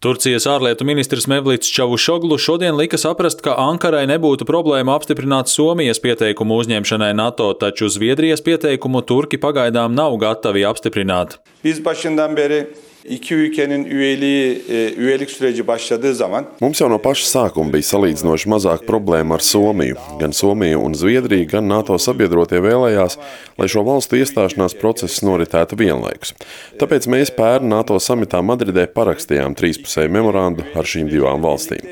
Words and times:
Turcijas 0.00 0.46
ārlietu 0.48 0.86
ministrs 0.88 1.26
Mevlīts 1.28 1.68
Čavušoglu 1.76 2.38
šodien 2.40 2.72
lika 2.78 2.96
saprast, 2.96 3.42
ka 3.44 3.52
Ankarai 3.60 4.06
nebūtu 4.08 4.46
problēma 4.48 4.94
apstiprināt 4.96 5.52
Somijas 5.52 6.00
pieteikumu 6.00 6.56
uzņemšanai 6.62 7.10
NATO, 7.18 7.50
taču 7.60 7.90
Zviedrijas 7.92 8.40
pieteikumu 8.46 9.02
Turki 9.04 9.36
pagaidām 9.42 9.92
nav 9.92 10.16
gatavi 10.22 10.64
apstiprināt. 10.64 11.36
Biz 11.60 11.82
başından 11.84 12.32
beri 12.32 12.62
iki 13.04 13.34
ülkenin 13.34 13.84
üyeliği, 13.84 14.62
e, 14.70 14.94
üyelik 14.94 15.30
süreci 15.30 15.66
başladığı 15.66 16.14
zaman 16.14 16.44
Mums 16.60 16.80
jau 16.80 16.90
no 16.90 16.98
paša 16.98 17.26
sākuma 17.26 17.72
bija 17.72 17.86
salīdzinoši 17.88 18.50
mazāk 18.50 18.86
problēma 18.88 19.38
ar 19.38 19.44
Somiju. 19.44 19.96
Gan 20.20 20.32
Somija 20.36 20.78
un 20.78 20.94
Zviedrija, 20.94 21.48
gan 21.48 21.68
NATO 21.68 21.98
sabiedrotie 21.98 22.60
vēlējās, 22.60 23.18
lai 23.58 23.68
šo 23.68 23.84
valstu 23.86 24.20
iestāšanās 24.20 24.76
process 24.80 25.22
noritētu 25.24 25.78
vienlaikus. 25.80 26.34
Tāpēc 26.80 27.08
mēs 27.08 27.32
pērn 27.36 27.68
NATO 27.72 27.98
samitā 28.00 28.42
Madridē 28.44 28.86
parakstījām 28.94 29.56
trīspusēju 29.56 30.12
memorandu 30.12 30.66
ar 30.74 30.84
šīm 30.84 31.08
divām 31.12 31.42
valstīm. 31.44 31.86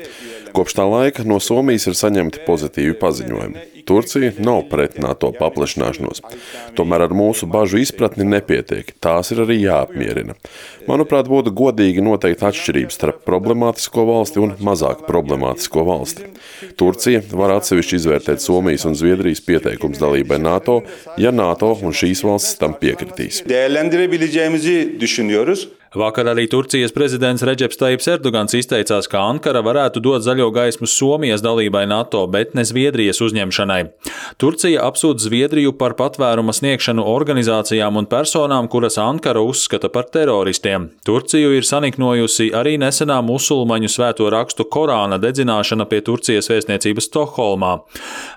Kopš 0.59 0.73
tā 0.75 0.83
laika 0.83 1.23
no 1.23 1.37
Somijas 1.39 1.85
ir 1.87 1.95
saņemti 1.95 2.41
pozitīvi 2.43 2.97
paziņojumi. 2.99 3.61
Turcija 3.87 4.33
nav 4.43 4.65
pret 4.67 4.97
NATO 4.99 5.29
paplašināšanos. 5.37 6.19
Tomēr 6.75 7.05
ar 7.05 7.15
mūsu 7.15 7.47
bažu 7.47 7.79
izpratni 7.79 8.27
nepietiek. 8.27 8.91
Tās 8.99 9.31
ir 9.31 9.39
arī 9.45 9.61
jāapmierina. 9.61 10.35
Manuprāt, 10.89 11.31
būtu 11.31 11.55
godīgi 11.55 12.03
noteikt 12.03 12.43
atšķirības 12.51 12.99
starp 12.99 13.23
problemātisko 13.29 14.03
valsti 14.11 14.43
un 14.43 14.53
mazāk 14.59 15.07
problemātisko 15.07 15.87
valsti. 15.87 16.27
Turcija 16.75 17.23
var 17.31 17.55
atsevišķi 17.55 17.99
izvērtēt 18.01 18.43
Somijas 18.43 18.83
un 18.89 18.99
Zviedrijas 18.99 19.39
pieteikums 19.47 20.03
dalībai 20.03 20.43
NATO, 20.43 20.81
ja 21.15 21.31
NATO 21.31 21.71
un 21.79 21.95
šīs 21.95 22.27
valstis 22.27 22.59
tam 22.59 22.75
piekritīs. 22.83 23.45
Vakar 25.95 26.27
arī 26.29 26.43
Turcijas 26.45 26.91
prezidents 26.93 27.41
Reģeps 27.41 27.79
Taips 27.81 28.07
Erdogans 28.11 28.53
izteicās, 28.53 29.07
ka 29.09 29.23
Ankara 29.25 29.63
varētu 29.65 30.03
dot 30.05 30.21
zaļo 30.21 30.51
gaismu 30.53 30.85
Somijas 30.85 31.41
dalībai 31.41 31.87
NATO, 31.89 32.21
bet 32.29 32.53
ne 32.53 32.61
Zviedrijas 32.61 33.23
uzņemšanai. 33.25 33.79
Turcija 34.37 34.83
apsūdz 34.85 35.25
Zviedriju 35.25 35.73
par 35.79 35.95
patvēruma 35.97 36.53
sniegšanu 36.53 37.01
organizācijām 37.09 37.97
un 37.97 38.05
personām, 38.11 38.67
kuras 38.69 38.99
Ankara 39.01 39.41
uzskata 39.41 39.89
par 39.89 40.05
teroristiem. 40.13 40.91
Turciju 41.09 41.55
ir 41.57 41.65
saniknojusi 41.65 42.51
arī 42.53 42.75
nesenā 42.77 43.17
musulmaņu 43.25 43.89
svēto 43.89 44.29
rakstu 44.29 44.67
Korāna 44.69 45.17
dedzināšana 45.17 45.89
pie 45.89 46.03
Turcijas 46.05 46.51
vēstniecības 46.53 47.09
Stokholmā. 47.09 47.73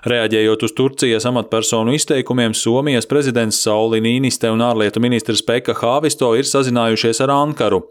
Reaģējot 0.09 0.65
uz 0.65 0.73
Turcijas 0.73 1.29
amatpersonu 1.29 1.93
izteikumiem, 1.99 2.57
Somijas 2.57 3.05
prezidents 3.05 3.61
Sauli 3.61 4.01
Nīniste 4.01 4.49
un 4.49 4.65
ārlietu 4.65 5.05
ministrs 5.05 5.45
Pekka 5.45 5.77
Hāvisto 5.77 6.33
ir 6.33 6.49
sazinājušies 6.49 7.21
ar 7.21 7.37
Ankaru. 7.43 7.83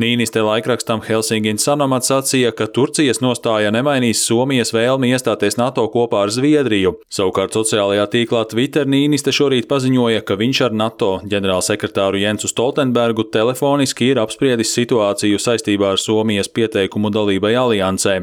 Nīniste 0.00 0.42
laikrakstam 0.44 1.02
Helsingin 1.04 1.60
Sanomat 1.62 2.06
sacīja, 2.06 2.50
ka 2.56 2.66
Turcijas 2.66 3.20
nostāja 3.24 3.70
nemainīs 3.74 4.24
Somijas 4.26 4.72
vēlmi 4.74 5.12
iestāties 5.14 5.58
NATO 5.60 5.86
kopā 5.92 6.24
ar 6.24 6.32
Zviedriju. 6.34 6.96
Savukārt 7.12 7.54
sociālajā 7.56 8.06
tīklā 8.16 8.44
Twitter 8.50 8.88
Nīniste 8.88 9.32
šorīt 9.34 9.68
paziņoja, 9.70 10.24
ka 10.26 10.38
viņš 10.40 10.62
ar 10.68 10.76
NATO 10.80 11.10
ģenerālsekretāru 11.30 12.22
Jensu 12.24 12.50
Stoltenbergu 12.50 13.26
telefoniski 13.34 14.10
ir 14.12 14.22
apspriedis 14.22 14.74
situāciju 14.76 15.40
saistībā 15.42 15.94
ar 15.94 16.02
Somijas 16.02 16.50
pieteikumu 16.52 17.12
dalībai 17.14 17.54
aliansē. 17.60 18.16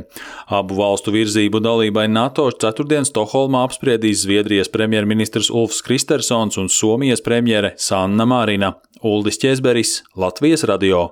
Abu 0.52 0.78
valstu 0.82 1.14
virzību 1.16 1.62
dalībai 1.64 2.08
NATO 2.12 2.50
ceturtdien 2.52 3.08
Stokholmā 3.08 3.64
apspriedīs 3.68 4.26
Zviedrijas 4.26 4.72
premjerministrs 4.74 5.52
Ulfs 5.54 5.84
Kristersons 5.86 6.60
un 6.62 6.72
Somijas 6.72 7.24
premjere 7.26 7.76
Sanna 7.78 8.26
Marina. 8.26 8.76
Uldis 9.02 9.40
Česberis, 9.42 10.04
Latvijas 10.16 10.62
sıralıyor. 10.72 11.10